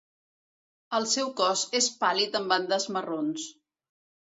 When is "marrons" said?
2.99-3.49